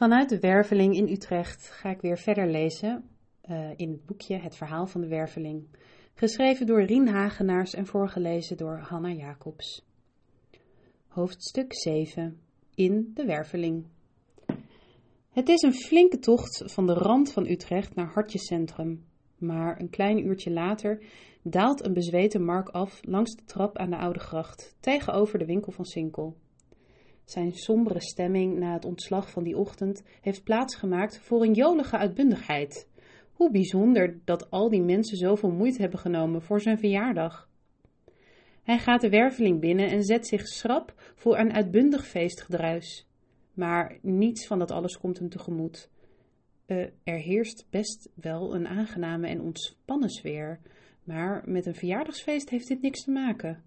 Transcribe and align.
Vanuit 0.00 0.28
de 0.28 0.38
Werveling 0.38 0.96
in 0.96 1.08
Utrecht 1.08 1.70
ga 1.70 1.90
ik 1.90 2.00
weer 2.00 2.18
verder 2.18 2.50
lezen 2.50 3.04
uh, 3.50 3.70
in 3.76 3.90
het 3.90 4.06
boekje 4.06 4.36
Het 4.36 4.56
Verhaal 4.56 4.86
van 4.86 5.00
de 5.00 5.06
Werveling, 5.06 5.68
geschreven 6.14 6.66
door 6.66 6.82
Rien 6.82 7.08
Hagenaars 7.08 7.74
en 7.74 7.86
voorgelezen 7.86 8.56
door 8.56 8.78
Hanna 8.78 9.10
Jacobs. 9.10 9.86
Hoofdstuk 11.08 11.74
7 11.74 12.40
In 12.74 13.10
de 13.14 13.24
Werveling. 13.24 13.86
Het 15.30 15.48
is 15.48 15.62
een 15.62 15.74
flinke 15.74 16.18
tocht 16.18 16.62
van 16.72 16.86
de 16.86 16.94
rand 16.94 17.32
van 17.32 17.46
Utrecht 17.46 17.94
naar 17.94 18.12
Hartjescentrum, 18.12 19.04
maar 19.38 19.80
een 19.80 19.90
klein 19.90 20.26
uurtje 20.26 20.50
later 20.50 21.02
daalt 21.42 21.84
een 21.84 21.94
bezweten 21.94 22.44
Mark 22.44 22.68
af 22.68 23.00
langs 23.02 23.34
de 23.36 23.44
trap 23.44 23.76
aan 23.76 23.90
de 23.90 23.96
Oude 23.96 24.20
Gracht, 24.20 24.76
tegenover 24.80 25.38
de 25.38 25.46
winkel 25.46 25.72
van 25.72 25.84
Sinkel. 25.84 26.36
Zijn 27.30 27.52
sombere 27.52 28.00
stemming 28.00 28.58
na 28.58 28.72
het 28.72 28.84
ontslag 28.84 29.30
van 29.30 29.42
die 29.42 29.56
ochtend 29.56 30.02
heeft 30.20 30.44
plaatsgemaakt 30.44 31.18
voor 31.18 31.42
een 31.42 31.52
jolige 31.52 31.96
uitbundigheid. 31.96 32.88
Hoe 33.32 33.50
bijzonder 33.50 34.20
dat 34.24 34.50
al 34.50 34.68
die 34.68 34.82
mensen 34.82 35.16
zoveel 35.16 35.50
moeite 35.50 35.80
hebben 35.80 35.98
genomen 35.98 36.42
voor 36.42 36.60
zijn 36.60 36.78
verjaardag. 36.78 37.48
Hij 38.62 38.78
gaat 38.78 39.00
de 39.00 39.08
werveling 39.08 39.60
binnen 39.60 39.88
en 39.88 40.02
zet 40.02 40.26
zich 40.26 40.46
schrap 40.46 40.94
voor 41.14 41.38
een 41.38 41.52
uitbundig 41.52 42.06
feestgedruis. 42.06 43.06
Maar 43.54 43.98
niets 44.02 44.46
van 44.46 44.58
dat 44.58 44.70
alles 44.70 44.98
komt 44.98 45.18
hem 45.18 45.28
tegemoet. 45.28 45.90
Uh, 46.66 46.78
er 47.04 47.18
heerst 47.18 47.66
best 47.70 48.08
wel 48.14 48.54
een 48.54 48.66
aangename 48.66 49.28
en 49.28 49.40
ontspannen 49.40 50.10
sfeer, 50.10 50.60
maar 51.04 51.42
met 51.46 51.66
een 51.66 51.74
verjaardagsfeest 51.74 52.50
heeft 52.50 52.68
dit 52.68 52.82
niks 52.82 53.04
te 53.04 53.10
maken. 53.10 53.62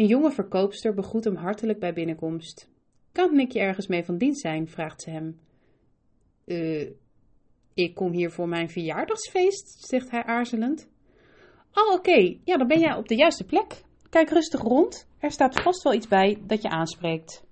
Een 0.00 0.06
jonge 0.06 0.30
verkoopster 0.30 0.94
begroet 0.94 1.24
hem 1.24 1.36
hartelijk 1.36 1.78
bij 1.78 1.92
binnenkomst. 1.92 2.68
Kan 3.12 3.38
ik 3.38 3.52
je 3.52 3.60
ergens 3.60 3.86
mee 3.86 4.04
van 4.04 4.18
dienst 4.18 4.40
zijn? 4.40 4.68
vraagt 4.68 5.02
ze 5.02 5.10
hem. 5.10 5.40
Eh, 6.44 6.90
ik 7.74 7.94
kom 7.94 8.12
hier 8.12 8.30
voor 8.30 8.48
mijn 8.48 8.68
verjaardagsfeest, 8.68 9.88
zegt 9.88 10.10
hij 10.10 10.24
aarzelend. 10.24 10.88
Oh, 11.74 11.94
oké, 11.94 12.36
ja, 12.44 12.56
dan 12.56 12.66
ben 12.66 12.78
jij 12.78 12.94
op 12.94 13.08
de 13.08 13.14
juiste 13.14 13.44
plek. 13.44 13.84
Kijk 14.10 14.30
rustig 14.30 14.60
rond, 14.60 15.08
er 15.18 15.30
staat 15.30 15.60
vast 15.60 15.82
wel 15.82 15.94
iets 15.94 16.08
bij 16.08 16.42
dat 16.46 16.62
je 16.62 16.68
aanspreekt. 16.68 17.44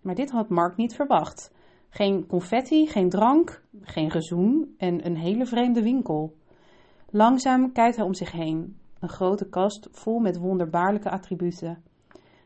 Maar 0.00 0.14
dit 0.14 0.30
had 0.30 0.48
Mark 0.48 0.76
niet 0.76 0.94
verwacht. 0.94 1.52
Geen 1.88 2.26
confetti, 2.26 2.86
geen 2.86 3.08
drank, 3.08 3.62
geen 3.82 4.10
gezoen 4.10 4.74
en 4.78 5.06
een 5.06 5.16
hele 5.16 5.46
vreemde 5.46 5.82
winkel. 5.82 6.36
Langzaam 7.10 7.72
kijkt 7.72 7.96
hij 7.96 8.04
om 8.04 8.14
zich 8.14 8.32
heen 8.32 8.76
een 9.00 9.08
grote 9.08 9.48
kast 9.48 9.88
vol 9.90 10.18
met 10.18 10.38
wonderbaarlijke 10.38 11.10
attributen. 11.10 11.82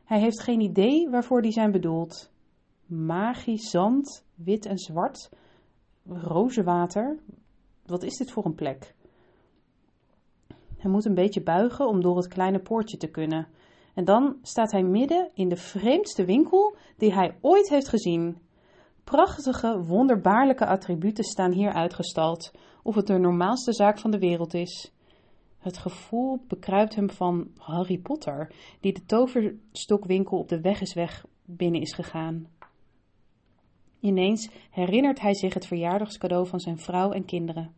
Hij 0.04 0.20
heeft 0.20 0.40
geen 0.40 0.60
idee 0.60 1.10
waarvoor 1.10 1.42
die 1.42 1.52
zijn 1.52 1.70
bedoeld. 1.70 2.30
Magisch 2.86 3.70
zand, 3.70 4.24
wit 4.34 4.66
en 4.66 4.78
zwart, 4.78 5.30
rozenwater. 6.06 7.18
Wat 7.86 8.02
is 8.02 8.16
dit 8.16 8.30
voor 8.30 8.44
een 8.44 8.54
plek? 8.54 8.94
Hij 10.76 10.90
moet 10.90 11.04
een 11.04 11.14
beetje 11.14 11.42
buigen 11.42 11.86
om 11.86 12.00
door 12.00 12.16
het 12.16 12.28
kleine 12.28 12.58
poortje 12.58 12.96
te 12.96 13.10
kunnen. 13.10 13.46
En 13.94 14.04
dan 14.04 14.36
staat 14.42 14.72
hij 14.72 14.82
midden 14.82 15.30
in 15.34 15.48
de 15.48 15.56
vreemdste 15.56 16.24
winkel 16.24 16.76
die 16.96 17.14
hij 17.14 17.38
ooit 17.40 17.68
heeft 17.68 17.88
gezien. 17.88 18.38
Prachtige, 19.04 19.82
wonderbaarlijke 19.82 20.66
attributen 20.66 21.24
staan 21.24 21.52
hier 21.52 21.72
uitgestald, 21.72 22.52
of 22.82 22.94
het 22.94 23.06
de 23.06 23.18
normaalste 23.18 23.72
zaak 23.72 23.98
van 23.98 24.10
de 24.10 24.18
wereld 24.18 24.54
is. 24.54 24.91
Het 25.62 25.78
gevoel 25.78 26.44
bekruipt 26.48 26.94
hem 26.94 27.10
van 27.10 27.50
Harry 27.56 27.98
Potter, 27.98 28.52
die 28.80 28.92
de 28.92 29.04
toverstokwinkel 29.04 30.38
op 30.38 30.48
de 30.48 30.60
weg 30.60 30.80
is 30.80 30.94
weg 30.94 31.26
binnen 31.44 31.80
is 31.80 31.92
gegaan. 31.92 32.46
Ineens 34.00 34.50
herinnert 34.70 35.20
hij 35.20 35.34
zich 35.34 35.54
het 35.54 35.66
verjaardagscadeau 35.66 36.46
van 36.46 36.60
zijn 36.60 36.78
vrouw 36.78 37.12
en 37.12 37.24
kinderen. 37.24 37.74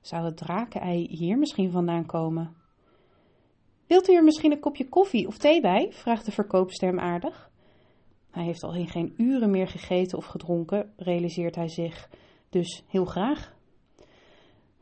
Zou 0.00 0.24
het 0.24 0.36
drakenei 0.36 1.06
hier 1.10 1.38
misschien 1.38 1.70
vandaan 1.70 2.06
komen? 2.06 2.54
Wilt 3.86 4.08
u 4.08 4.14
er 4.14 4.24
misschien 4.24 4.52
een 4.52 4.60
kopje 4.60 4.88
koffie 4.88 5.26
of 5.26 5.38
thee 5.38 5.60
bij? 5.60 5.88
vraagt 5.92 6.24
de 6.24 6.32
verkoopster 6.32 6.98
aardig. 6.98 7.50
Hij 8.30 8.44
heeft 8.44 8.62
al 8.62 8.74
in 8.74 8.88
geen 8.88 9.14
uren 9.16 9.50
meer 9.50 9.68
gegeten 9.68 10.18
of 10.18 10.24
gedronken, 10.24 10.92
realiseert 10.96 11.54
hij 11.54 11.68
zich. 11.68 12.08
Dus 12.48 12.82
heel 12.86 13.04
graag. 13.04 13.54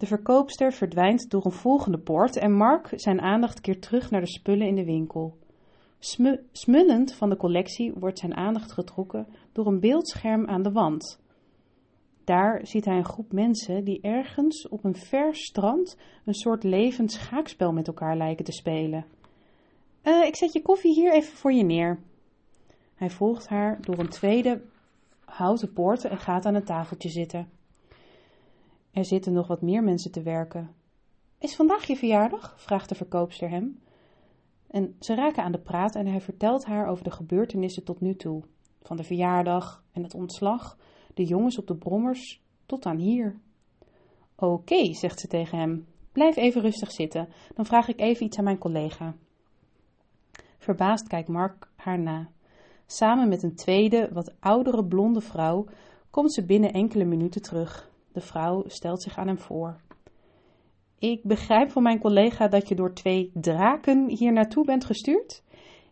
De 0.01 0.07
verkoopster 0.07 0.73
verdwijnt 0.73 1.31
door 1.31 1.45
een 1.45 1.53
volgende 1.53 1.99
poort 1.99 2.37
en 2.37 2.53
Mark 2.53 2.93
zijn 2.95 3.21
aandacht 3.21 3.61
keert 3.61 3.83
terug 3.83 4.11
naar 4.11 4.21
de 4.21 4.27
spullen 4.27 4.67
in 4.67 4.75
de 4.75 4.85
winkel. 4.85 5.37
smullend 6.53 7.15
van 7.15 7.29
de 7.29 7.37
collectie 7.37 7.93
wordt 7.93 8.19
zijn 8.19 8.35
aandacht 8.35 8.73
getrokken 8.73 9.27
door 9.53 9.67
een 9.67 9.81
beeldscherm 9.81 10.47
aan 10.47 10.63
de 10.63 10.73
wand. 10.73 11.21
Daar 12.25 12.67
ziet 12.67 12.85
hij 12.85 12.97
een 12.97 13.05
groep 13.05 13.33
mensen 13.33 13.85
die 13.85 14.01
ergens 14.01 14.69
op 14.69 14.85
een 14.85 14.97
ver 14.97 15.35
strand 15.37 15.97
een 16.25 16.35
soort 16.35 16.65
levend 16.65 17.13
schaakspel 17.13 17.73
met 17.73 17.87
elkaar 17.87 18.17
lijken 18.17 18.45
te 18.45 18.53
spelen. 18.53 19.05
Uh, 20.03 20.27
ik 20.27 20.37
zet 20.37 20.53
je 20.53 20.63
koffie 20.63 20.95
hier 20.95 21.13
even 21.13 21.37
voor 21.37 21.53
je 21.53 21.65
neer. 21.65 21.99
Hij 22.95 23.11
volgt 23.11 23.49
haar 23.49 23.81
door 23.81 23.99
een 23.99 24.09
tweede 24.09 24.63
houten 25.25 25.73
poort 25.73 26.05
en 26.05 26.19
gaat 26.19 26.47
aan 26.47 26.55
een 26.55 26.65
tafeltje 26.65 27.09
zitten. 27.09 27.60
Er 29.01 29.07
zitten 29.07 29.33
nog 29.33 29.47
wat 29.47 29.63
meer 29.63 29.83
mensen 29.83 30.11
te 30.11 30.23
werken. 30.23 30.75
Is 31.39 31.57
vandaag 31.57 31.87
je 31.87 31.97
verjaardag? 31.97 32.55
vraagt 32.57 32.89
de 32.89 32.95
verkoopster 32.95 33.51
hem. 33.51 33.81
En 34.67 34.97
ze 34.99 35.15
raken 35.15 35.43
aan 35.43 35.53
de 35.53 35.61
praat 35.61 35.95
en 35.95 36.07
hij 36.07 36.21
vertelt 36.21 36.65
haar 36.65 36.87
over 36.87 37.05
de 37.05 37.11
gebeurtenissen 37.11 37.85
tot 37.85 38.01
nu 38.01 38.17
toe. 38.17 38.43
Van 38.83 38.97
de 38.97 39.03
verjaardag 39.03 39.85
en 39.93 40.03
het 40.03 40.15
ontslag, 40.15 40.79
de 41.15 41.25
jongens 41.25 41.59
op 41.59 41.67
de 41.67 41.77
brommers, 41.77 42.43
tot 42.67 42.87
aan 42.87 42.97
hier. 42.97 43.41
Oké, 44.37 44.95
zegt 44.95 45.21
ze 45.21 45.27
tegen 45.27 45.59
hem. 45.59 45.87
Blijf 46.13 46.37
even 46.37 46.63
rustig 46.63 46.91
zitten, 46.91 47.29
dan 47.55 47.67
vraag 47.67 47.89
ik 47.89 48.01
even 48.01 48.27
iets 48.27 48.39
aan 48.39 48.45
mijn 48.45 48.59
collega. 48.59 49.15
Verbaasd 50.59 51.09
kijkt 51.09 51.29
Mark 51.29 51.71
haar 51.77 51.99
na. 51.99 52.31
Samen 52.87 53.29
met 53.29 53.43
een 53.43 53.55
tweede, 53.55 54.09
wat 54.13 54.35
oudere 54.41 54.85
blonde 54.85 55.21
vrouw 55.21 55.67
komt 56.11 56.33
ze 56.33 56.45
binnen 56.45 56.73
enkele 56.73 57.05
minuten 57.05 57.43
terug. 57.43 57.90
De 58.13 58.21
vrouw 58.21 58.65
stelt 58.67 59.03
zich 59.03 59.19
aan 59.19 59.27
hem 59.27 59.39
voor. 59.39 59.81
Ik 60.99 61.23
begrijp 61.23 61.71
van 61.71 61.83
mijn 61.83 62.01
collega 62.01 62.49
dat 62.49 62.69
je 62.69 62.75
door 62.75 62.95
twee 62.95 63.31
draken 63.35 64.09
hier 64.09 64.33
naartoe 64.33 64.65
bent 64.65 64.85
gestuurd. 64.85 65.43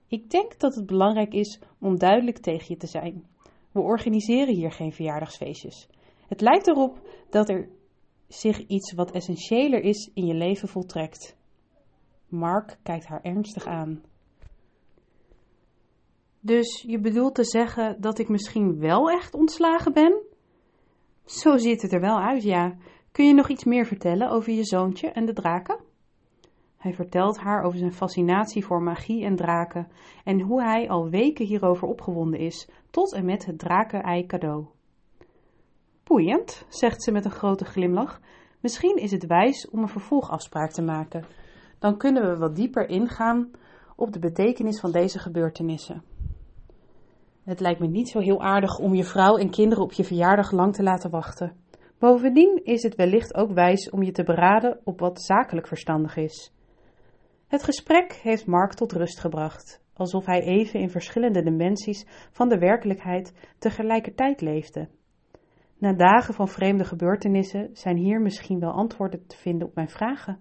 Ik 0.09 0.31
denk 0.31 0.59
dat 0.59 0.75
het 0.75 0.87
belangrijk 0.87 1.33
is 1.33 1.61
om 1.81 1.99
duidelijk 1.99 2.39
tegen 2.39 2.67
je 2.69 2.77
te 2.77 2.87
zijn. 2.87 3.27
We 3.73 3.81
organiseren 3.81 4.55
hier 4.55 4.73
geen 4.73 4.93
verjaardagsfeestjes. 4.93 5.89
Het 6.29 6.41
lijkt 6.41 6.67
erop 6.67 7.01
dat 7.31 7.49
er 7.49 7.69
zich 8.29 8.67
iets 8.67 8.93
wat 8.93 9.11
essentiëler 9.11 9.83
is 9.83 10.11
in 10.15 10.27
je 10.27 10.35
leven 10.35 10.69
voltrekt. 10.69 11.37
Mark 12.29 12.79
kijkt 12.83 13.06
haar 13.06 13.23
ernstig 13.23 13.67
aan. 13.67 14.03
Dus 16.41 16.85
je 16.87 17.00
bedoelt 17.00 17.35
te 17.35 17.45
zeggen 17.45 18.00
dat 18.00 18.19
ik 18.19 18.29
misschien 18.29 18.79
wel 18.79 19.11
echt 19.11 19.35
ontslagen 19.35 19.93
ben? 19.93 20.28
Zo 21.28 21.56
ziet 21.56 21.83
het 21.83 21.93
er 21.93 22.00
wel 22.00 22.21
uit, 22.21 22.43
ja. 22.43 22.77
Kun 23.12 23.27
je 23.27 23.34
nog 23.34 23.49
iets 23.49 23.65
meer 23.65 23.87
vertellen 23.87 24.31
over 24.31 24.53
je 24.53 24.65
zoontje 24.65 25.09
en 25.09 25.27
de 25.27 25.33
draken? 25.33 25.78
Hij 26.77 26.94
vertelt 26.94 27.39
haar 27.39 27.62
over 27.62 27.78
zijn 27.78 27.93
fascinatie 27.93 28.65
voor 28.65 28.83
magie 28.83 29.25
en 29.25 29.37
draken 29.37 29.88
en 30.25 30.41
hoe 30.41 30.62
hij 30.62 30.88
al 30.88 31.09
weken 31.09 31.47
hierover 31.47 31.88
opgewonden 31.88 32.41
is, 32.41 32.69
tot 32.91 33.12
en 33.12 33.25
met 33.25 33.47
het 33.47 33.59
drakenei 33.59 34.27
cadeau. 34.27 34.67
Boeiend, 36.05 36.65
zegt 36.69 37.03
ze 37.03 37.12
met 37.12 37.25
een 37.25 37.31
grote 37.31 37.65
glimlach. 37.65 38.21
Misschien 38.61 38.97
is 38.97 39.11
het 39.11 39.27
wijs 39.27 39.71
om 39.71 39.78
een 39.78 39.88
vervolgafspraak 39.88 40.71
te 40.71 40.83
maken. 40.83 41.25
Dan 41.78 41.99
kunnen 41.99 42.31
we 42.31 42.37
wat 42.38 42.56
dieper 42.56 42.88
ingaan 42.88 43.50
op 43.97 44.12
de 44.12 44.19
betekenis 44.19 44.81
van 44.81 44.93
deze 44.93 45.19
gebeurtenissen. 45.19 46.03
Het 47.49 47.61
lijkt 47.61 47.81
me 47.81 47.87
niet 47.87 48.09
zo 48.09 48.19
heel 48.19 48.43
aardig 48.43 48.79
om 48.79 48.95
je 48.95 49.05
vrouw 49.05 49.37
en 49.37 49.50
kinderen 49.50 49.85
op 49.85 49.93
je 49.93 50.05
verjaardag 50.05 50.50
lang 50.50 50.75
te 50.75 50.83
laten 50.83 51.11
wachten. 51.11 51.53
Bovendien 51.99 52.61
is 52.65 52.83
het 52.83 52.95
wellicht 52.95 53.35
ook 53.35 53.53
wijs 53.53 53.91
om 53.91 54.03
je 54.03 54.12
te 54.12 54.23
beraden 54.23 54.81
op 54.85 55.00
wat 55.00 55.23
zakelijk 55.23 55.67
verstandig 55.67 56.17
is. 56.17 56.55
Het 57.47 57.62
gesprek 57.62 58.12
heeft 58.12 58.47
Mark 58.47 58.75
tot 58.75 58.93
rust 58.93 59.21
gebracht, 59.21 59.83
alsof 59.95 60.27
hij 60.27 60.43
even 60.43 60.81
in 60.81 60.91
verschillende 60.91 61.43
dimensies 61.43 62.06
van 62.31 62.49
de 62.49 62.59
werkelijkheid 62.59 63.33
tegelijkertijd 63.59 64.41
leefde. 64.41 64.89
Na 65.79 65.93
dagen 65.93 66.35
van 66.35 66.49
vreemde 66.49 66.85
gebeurtenissen 66.85 67.71
zijn 67.73 67.97
hier 67.97 68.21
misschien 68.21 68.61
wel 68.61 68.73
antwoorden 68.73 69.27
te 69.27 69.37
vinden 69.37 69.69
op 69.69 69.75
mijn 69.75 69.91
vragen. 69.91 70.41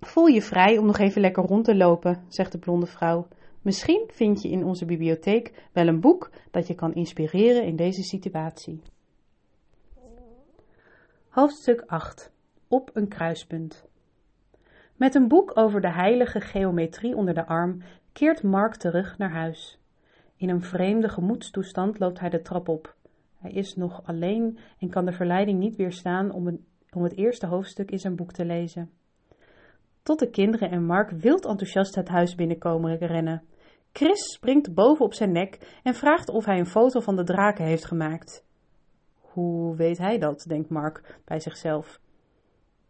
Voel 0.00 0.26
je 0.26 0.42
vrij 0.42 0.78
om 0.78 0.86
nog 0.86 0.98
even 0.98 1.20
lekker 1.20 1.44
rond 1.44 1.64
te 1.64 1.76
lopen, 1.76 2.24
zegt 2.28 2.52
de 2.52 2.58
blonde 2.58 2.86
vrouw. 2.86 3.28
Misschien 3.68 4.08
vind 4.12 4.42
je 4.42 4.48
in 4.48 4.64
onze 4.64 4.84
bibliotheek 4.84 5.68
wel 5.72 5.86
een 5.86 6.00
boek 6.00 6.30
dat 6.50 6.66
je 6.66 6.74
kan 6.74 6.94
inspireren 6.94 7.64
in 7.64 7.76
deze 7.76 8.02
situatie. 8.02 8.82
Hoofdstuk 11.28 11.82
8. 11.86 12.32
Op 12.68 12.90
een 12.92 13.08
kruispunt. 13.08 13.86
Met 14.96 15.14
een 15.14 15.28
boek 15.28 15.56
over 15.58 15.80
de 15.80 15.92
heilige 15.92 16.40
geometrie 16.40 17.16
onder 17.16 17.34
de 17.34 17.46
arm 17.46 17.82
keert 18.12 18.42
Mark 18.42 18.74
terug 18.74 19.18
naar 19.18 19.32
huis. 19.32 19.80
In 20.36 20.48
een 20.48 20.62
vreemde 20.62 21.08
gemoedstoestand 21.08 21.98
loopt 21.98 22.20
hij 22.20 22.30
de 22.30 22.42
trap 22.42 22.68
op. 22.68 22.94
Hij 23.38 23.50
is 23.50 23.76
nog 23.76 24.06
alleen 24.06 24.58
en 24.78 24.90
kan 24.90 25.04
de 25.04 25.12
verleiding 25.12 25.58
niet 25.58 25.76
weerstaan 25.76 26.30
om, 26.30 26.46
een, 26.46 26.64
om 26.92 27.02
het 27.02 27.16
eerste 27.16 27.46
hoofdstuk 27.46 27.90
in 27.90 27.98
zijn 27.98 28.16
boek 28.16 28.32
te 28.32 28.44
lezen. 28.44 28.90
Tot 30.02 30.18
de 30.18 30.30
kinderen 30.30 30.70
en 30.70 30.84
Mark 30.84 31.10
wild 31.10 31.46
enthousiast 31.46 31.94
het 31.94 32.08
huis 32.08 32.34
binnenkomen 32.34 32.98
rennen. 32.98 33.42
Chris 33.98 34.32
springt 34.32 34.74
boven 34.74 35.04
op 35.04 35.14
zijn 35.14 35.32
nek 35.32 35.80
en 35.82 35.94
vraagt 35.94 36.28
of 36.28 36.44
hij 36.44 36.58
een 36.58 36.66
foto 36.66 37.00
van 37.00 37.16
de 37.16 37.24
draken 37.24 37.64
heeft 37.64 37.84
gemaakt. 37.84 38.44
Hoe 39.20 39.76
weet 39.76 39.98
hij 39.98 40.18
dat, 40.18 40.44
denkt 40.48 40.70
Mark 40.70 41.20
bij 41.24 41.40
zichzelf. 41.40 42.00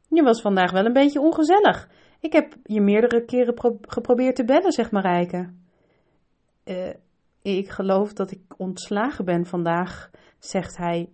Je 0.09 0.23
was 0.23 0.41
vandaag 0.41 0.73
wel 0.73 0.85
een 0.85 0.93
beetje 0.93 1.21
ongezellig. 1.21 1.89
Ik 2.21 2.33
heb 2.33 2.57
je 2.63 2.81
meerdere 2.81 3.25
keren 3.25 3.55
geprobeerd 3.81 4.37
te 4.37 4.45
bellen, 4.45 4.73
zegt 4.73 4.91
Marijke. 4.91 5.53
Uh, 6.65 6.95
ik 7.43 7.69
geloof 7.69 8.13
dat 8.13 8.31
ik 8.31 8.41
ontslagen 8.57 9.25
ben 9.25 9.47
vandaag, 9.47 10.11
zegt 10.39 10.77
hij, 10.77 11.11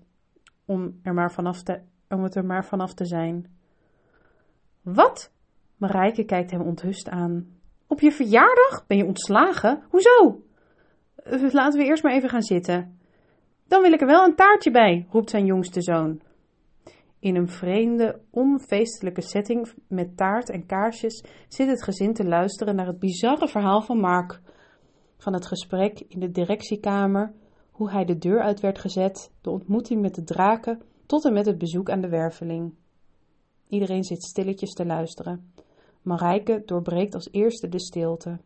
om, 0.64 1.00
er 1.02 1.14
maar 1.14 1.32
vanaf 1.32 1.62
te, 1.62 1.80
om 2.08 2.22
het 2.22 2.34
er 2.34 2.44
maar 2.44 2.64
vanaf 2.64 2.94
te 2.94 3.04
zijn. 3.04 3.56
Wat? 4.82 5.32
Marijke 5.76 6.24
kijkt 6.24 6.50
hem 6.50 6.62
onthust 6.62 7.08
aan. 7.08 7.62
Op 7.86 8.00
je 8.00 8.12
verjaardag 8.12 8.86
ben 8.86 8.96
je 8.96 9.04
ontslagen? 9.04 9.82
Hoezo? 9.88 10.42
Eh, 11.14 11.52
laten 11.52 11.80
we 11.80 11.86
eerst 11.86 12.02
maar 12.02 12.12
even 12.12 12.28
gaan 12.28 12.42
zitten. 12.42 12.98
Dan 13.66 13.82
wil 13.82 13.92
ik 13.92 14.00
er 14.00 14.06
wel 14.06 14.24
een 14.24 14.34
taartje 14.34 14.70
bij, 14.70 15.06
roept 15.10 15.30
zijn 15.30 15.44
jongste 15.44 15.82
zoon. 15.82 16.20
In 17.18 17.36
een 17.36 17.48
vreemde, 17.48 18.20
onfeestelijke 18.30 19.22
setting 19.22 19.72
met 19.88 20.16
taart 20.16 20.50
en 20.50 20.66
kaarsjes 20.66 21.24
zit 21.48 21.68
het 21.68 21.82
gezin 21.82 22.12
te 22.12 22.24
luisteren 22.24 22.74
naar 22.74 22.86
het 22.86 22.98
bizarre 22.98 23.48
verhaal 23.48 23.82
van 23.82 23.98
Mark. 23.98 24.40
Van 25.16 25.32
het 25.32 25.46
gesprek 25.46 26.00
in 26.08 26.20
de 26.20 26.30
directiekamer, 26.30 27.32
hoe 27.70 27.90
hij 27.90 28.04
de 28.04 28.18
deur 28.18 28.40
uit 28.40 28.60
werd 28.60 28.78
gezet, 28.78 29.32
de 29.40 29.50
ontmoeting 29.50 30.00
met 30.00 30.14
de 30.14 30.24
draken, 30.24 30.82
tot 31.06 31.24
en 31.24 31.32
met 31.32 31.46
het 31.46 31.58
bezoek 31.58 31.90
aan 31.90 32.00
de 32.00 32.08
werveling. 32.08 32.74
Iedereen 33.68 34.04
zit 34.04 34.22
stilletjes 34.22 34.72
te 34.72 34.86
luisteren. 34.86 35.52
Marijke 36.04 36.62
doorbreekt 36.66 37.14
als 37.14 37.28
eerste 37.30 37.68
de 37.68 37.80
stilte. 37.80 38.38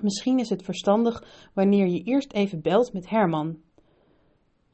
Misschien 0.00 0.38
is 0.38 0.48
het 0.48 0.62
verstandig 0.62 1.24
wanneer 1.54 1.86
je 1.86 2.02
eerst 2.02 2.32
even 2.32 2.62
belt 2.62 2.92
met 2.92 3.08
Herman. 3.08 3.58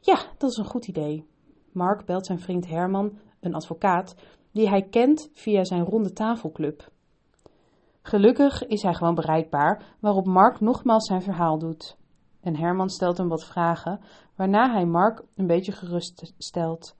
Ja, 0.00 0.18
dat 0.38 0.50
is 0.50 0.56
een 0.56 0.64
goed 0.64 0.86
idee. 0.86 1.26
Mark 1.72 2.04
belt 2.04 2.26
zijn 2.26 2.40
vriend 2.40 2.66
Herman, 2.66 3.18
een 3.40 3.54
advocaat, 3.54 4.14
die 4.52 4.68
hij 4.68 4.82
kent 4.82 5.30
via 5.32 5.64
zijn 5.64 5.84
ronde 5.84 6.12
tafelclub. 6.12 6.90
Gelukkig 8.02 8.66
is 8.66 8.82
hij 8.82 8.94
gewoon 8.94 9.14
bereikbaar, 9.14 9.96
waarop 10.00 10.26
Mark 10.26 10.60
nogmaals 10.60 11.06
zijn 11.06 11.22
verhaal 11.22 11.58
doet. 11.58 11.96
En 12.40 12.56
Herman 12.56 12.88
stelt 12.88 13.18
hem 13.18 13.28
wat 13.28 13.44
vragen, 13.44 14.00
waarna 14.36 14.72
hij 14.72 14.86
Mark 14.86 15.22
een 15.34 15.46
beetje 15.46 15.72
gerust 15.72 16.32
stelt. 16.38 16.96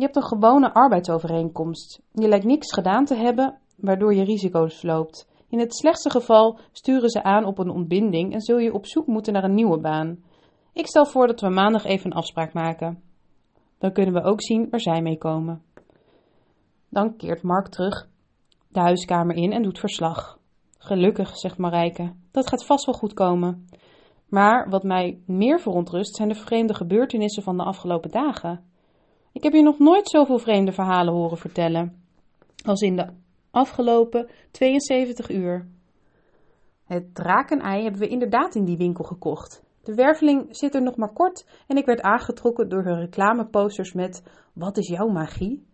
Je 0.00 0.06
hebt 0.06 0.18
een 0.18 0.38
gewone 0.38 0.74
arbeidsovereenkomst. 0.74 2.02
Je 2.12 2.28
lijkt 2.28 2.44
niks 2.44 2.72
gedaan 2.72 3.04
te 3.04 3.14
hebben, 3.14 3.58
waardoor 3.76 4.14
je 4.14 4.24
risico's 4.24 4.82
loopt. 4.82 5.28
In 5.48 5.58
het 5.58 5.74
slechtste 5.76 6.10
geval 6.10 6.58
sturen 6.72 7.08
ze 7.10 7.22
aan 7.22 7.44
op 7.44 7.58
een 7.58 7.70
ontbinding 7.70 8.32
en 8.32 8.40
zul 8.40 8.58
je 8.58 8.72
op 8.72 8.86
zoek 8.86 9.06
moeten 9.06 9.32
naar 9.32 9.44
een 9.44 9.54
nieuwe 9.54 9.80
baan. 9.80 10.18
Ik 10.72 10.86
stel 10.86 11.06
voor 11.06 11.26
dat 11.26 11.40
we 11.40 11.48
maandag 11.48 11.84
even 11.84 12.06
een 12.06 12.16
afspraak 12.16 12.52
maken. 12.52 13.02
Dan 13.78 13.92
kunnen 13.92 14.14
we 14.14 14.22
ook 14.22 14.42
zien 14.42 14.70
waar 14.70 14.80
zij 14.80 15.02
mee 15.02 15.18
komen. 15.18 15.62
Dan 16.88 17.16
keert 17.16 17.42
Mark 17.42 17.68
terug 17.68 18.08
de 18.68 18.80
huiskamer 18.80 19.36
in 19.36 19.52
en 19.52 19.62
doet 19.62 19.78
verslag. 19.78 20.38
Gelukkig, 20.78 21.36
zegt 21.36 21.58
Marijke, 21.58 22.12
dat 22.30 22.48
gaat 22.48 22.66
vast 22.66 22.86
wel 22.86 22.94
goed 22.94 23.14
komen. 23.14 23.66
Maar 24.28 24.68
wat 24.70 24.82
mij 24.82 25.20
meer 25.26 25.60
verontrust 25.60 26.16
zijn 26.16 26.28
de 26.28 26.34
vreemde 26.34 26.74
gebeurtenissen 26.74 27.42
van 27.42 27.56
de 27.56 27.64
afgelopen 27.64 28.10
dagen. 28.10 28.69
Ik 29.32 29.42
heb 29.42 29.52
je 29.52 29.62
nog 29.62 29.78
nooit 29.78 30.08
zoveel 30.08 30.38
vreemde 30.38 30.72
verhalen 30.72 31.14
horen 31.14 31.38
vertellen 31.38 32.02
als 32.64 32.80
in 32.80 32.96
de 32.96 33.06
afgelopen 33.50 34.28
72 34.50 35.30
uur. 35.30 35.68
Het 36.84 37.14
drakenei 37.14 37.82
hebben 37.82 38.00
we 38.00 38.08
inderdaad 38.08 38.54
in 38.54 38.64
die 38.64 38.76
winkel 38.76 39.04
gekocht. 39.04 39.62
De 39.82 39.94
werveling 39.94 40.46
zit 40.50 40.74
er 40.74 40.82
nog 40.82 40.96
maar 40.96 41.12
kort 41.12 41.46
en 41.66 41.76
ik 41.76 41.86
werd 41.86 42.00
aangetrokken 42.00 42.68
door 42.68 42.84
hun 42.84 42.98
reclameposters 42.98 43.92
met 43.92 44.22
Wat 44.52 44.76
is 44.76 44.88
jouw 44.88 45.08
magie? 45.08 45.66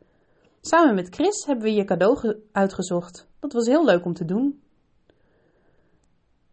Samen 0.60 0.94
met 0.94 1.14
Chris 1.14 1.44
hebben 1.46 1.64
we 1.64 1.72
je 1.72 1.84
cadeau 1.84 2.36
uitgezocht. 2.52 3.28
Dat 3.40 3.52
was 3.52 3.66
heel 3.66 3.84
leuk 3.84 4.04
om 4.04 4.12
te 4.12 4.24
doen. 4.24 4.60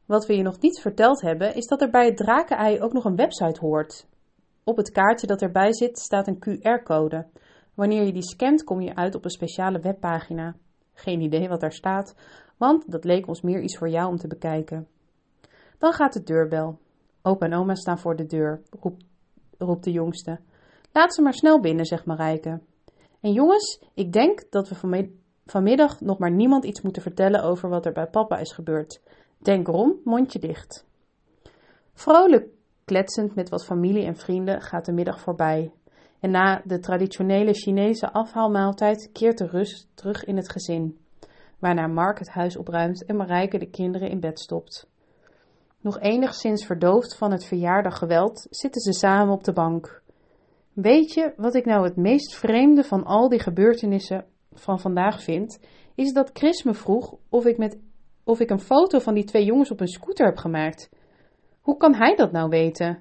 Wat 0.06 0.26
we 0.26 0.36
je 0.36 0.44
nog 0.44 0.60
niet 0.60 0.82
verteld 0.82 1.22
hebben, 1.22 1.56
is 1.56 1.66
dat 1.66 1.82
er 1.82 1.90
bij 1.90 2.06
het 2.06 2.18
drakenei 2.18 2.82
ook 2.82 2.94
nog 2.94 3.06
een 3.06 3.16
website 3.16 3.60
hoort. 3.60 4.08
Op 4.64 4.78
het 4.78 4.92
kaartje 4.92 5.28
dat 5.28 5.42
erbij 5.42 5.74
zit 5.74 6.00
staat 6.00 6.28
een 6.28 6.40
QR-code. 6.40 7.26
Wanneer 7.74 8.04
je 8.04 8.14
die 8.14 8.24
scant, 8.24 8.64
kom 8.64 8.82
je 8.82 8.96
uit 8.96 9.16
op 9.16 9.24
een 9.24 9.30
speciale 9.30 9.80
webpagina. 9.80 10.56
Geen 10.94 11.22
idee 11.22 11.48
wat 11.48 11.60
daar 11.60 11.74
staat, 11.74 12.16
want 12.58 12.92
dat 12.92 13.04
leek 13.04 13.28
ons 13.28 13.42
meer 13.42 13.62
iets 13.62 13.78
voor 13.78 13.90
jou 13.90 14.10
om 14.10 14.18
te 14.18 14.28
bekijken. 14.28 14.88
Dan 15.78 15.94
gaat 15.94 16.14
de 16.14 16.24
deurbel. 16.24 16.80
Opa 17.22 17.46
en 17.46 17.54
oma 17.54 17.76
staan 17.76 18.00
voor 18.00 18.16
de 18.16 18.26
deur, 18.26 18.62
roept, 18.80 19.06
roept 19.58 19.84
de 19.84 19.92
jongste. 19.92 20.40
Laat 20.92 21.14
ze 21.14 21.22
maar 21.22 21.34
snel 21.34 21.60
binnen, 21.60 21.86
zegt 21.86 22.06
Marijke. 22.06 22.60
En 23.22 23.32
jongens, 23.32 23.84
ik 23.94 24.14
denk 24.14 24.52
dat 24.52 24.70
we 24.70 25.08
vanmiddag 25.46 26.02
nog 26.02 26.18
maar 26.18 26.32
niemand 26.32 26.66
iets 26.66 26.82
moeten 26.82 27.02
vertellen 27.02 27.44
over 27.44 27.70
wat 27.70 27.86
er 27.86 27.92
bij 27.92 28.08
papa 28.08 28.38
is 28.38 28.52
gebeurd. 28.52 29.02
Denk 29.38 29.68
erom, 29.68 30.00
mondje 30.04 30.40
dicht. 30.40 30.86
Vrolijk 31.94 32.48
kletsend 32.86 33.36
met 33.36 33.50
wat 33.50 33.66
familie 33.66 34.06
en 34.06 34.16
vrienden 34.16 34.62
gaat 34.62 34.86
de 34.86 34.94
middag 34.94 35.20
voorbij. 35.20 35.72
En 36.20 36.32
na 36.32 36.62
de 36.66 36.80
traditionele 36.80 37.54
Chinese 37.54 38.12
afhaalmaaltijd 38.12 39.10
keert 39.12 39.38
de 39.38 39.48
rust 39.48 39.88
terug 39.94 40.24
in 40.24 40.38
het 40.38 40.50
gezin. 40.50 40.98
Waarna 41.60 41.88
Mark 41.88 42.20
het 42.20 42.30
huis 42.30 42.58
opruimt 42.58 43.06
en 43.06 43.16
Marijke 43.16 43.58
de 43.58 43.70
kinderen 43.70 44.10
in 44.10 44.20
bed 44.20 44.40
stopt. 44.40 44.90
Nog 45.82 46.00
enigszins 46.00 46.66
verdoofd 46.66 47.16
van 47.16 47.32
het 47.32 47.46
verjaardaggeweld 47.46 48.48
zitten 48.50 48.82
ze 48.82 48.94
samen 48.94 49.34
op 49.34 49.44
de 49.44 49.54
bank. 49.54 50.02
Weet 50.74 51.14
je 51.14 51.34
wat 51.38 51.56
ik 51.56 51.66
nou 51.66 51.84
het 51.84 51.96
meest 51.96 52.36
vreemde 52.36 52.84
van 52.84 53.04
al 53.04 53.30
die 53.30 53.40
gebeurtenissen 53.40 54.26
van 54.54 54.80
vandaag 54.80 55.24
vind? 55.24 55.60
Is 55.96 56.14
dat 56.14 56.30
Chris 56.34 56.64
me 56.64 56.74
vroeg 56.74 57.16
of 57.30 57.46
ik, 57.46 57.58
met, 57.58 57.78
of 58.24 58.40
ik 58.40 58.50
een 58.50 58.60
foto 58.60 59.00
van 59.00 59.14
die 59.14 59.24
twee 59.24 59.46
jongens 59.46 59.72
op 59.72 59.80
een 59.80 59.88
scooter 59.88 60.26
heb 60.26 60.38
gemaakt. 60.38 60.90
Hoe 61.64 61.78
kan 61.78 61.94
hij 61.94 62.16
dat 62.16 62.32
nou 62.32 62.50
weten? 62.50 63.00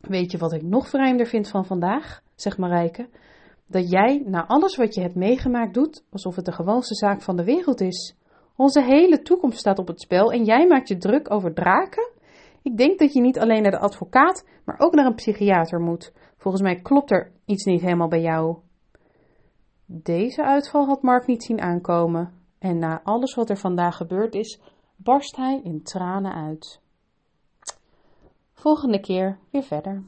Weet 0.00 0.30
je 0.30 0.38
wat 0.38 0.52
ik 0.52 0.62
nog 0.62 0.88
vreemder 0.88 1.26
vind 1.26 1.48
van 1.48 1.66
vandaag? 1.66 2.22
zegt 2.34 2.58
Marijke. 2.58 3.08
Dat 3.66 3.90
jij 3.90 4.22
na 4.26 4.46
alles 4.46 4.76
wat 4.76 4.94
je 4.94 5.00
hebt 5.00 5.14
meegemaakt 5.14 5.74
doet 5.74 6.04
alsof 6.10 6.36
het 6.36 6.44
de 6.44 6.52
gewoonste 6.52 6.94
zaak 6.94 7.22
van 7.22 7.36
de 7.36 7.44
wereld 7.44 7.80
is. 7.80 8.16
Onze 8.56 8.82
hele 8.82 9.22
toekomst 9.22 9.58
staat 9.58 9.78
op 9.78 9.86
het 9.86 10.00
spel 10.00 10.32
en 10.32 10.44
jij 10.44 10.66
maakt 10.66 10.88
je 10.88 10.96
druk 10.96 11.30
over 11.30 11.54
draken? 11.54 12.10
Ik 12.62 12.76
denk 12.76 12.98
dat 12.98 13.12
je 13.12 13.20
niet 13.20 13.38
alleen 13.38 13.62
naar 13.62 13.70
de 13.70 13.78
advocaat, 13.78 14.46
maar 14.64 14.78
ook 14.78 14.94
naar 14.94 15.06
een 15.06 15.14
psychiater 15.14 15.80
moet. 15.80 16.12
Volgens 16.36 16.62
mij 16.62 16.80
klopt 16.80 17.10
er 17.10 17.32
iets 17.44 17.64
niet 17.64 17.80
helemaal 17.80 18.08
bij 18.08 18.20
jou. 18.20 18.56
Deze 19.86 20.44
uitval 20.44 20.86
had 20.86 21.02
Mark 21.02 21.26
niet 21.26 21.42
zien 21.42 21.60
aankomen. 21.60 22.32
En 22.58 22.78
na 22.78 23.00
alles 23.02 23.34
wat 23.34 23.50
er 23.50 23.56
vandaag 23.56 23.96
gebeurd 23.96 24.34
is, 24.34 24.60
barst 24.96 25.36
hij 25.36 25.60
in 25.64 25.82
tranen 25.82 26.34
uit. 26.34 26.81
Volgende 28.62 29.00
keer 29.00 29.38
weer 29.50 29.62
verder. 29.62 30.02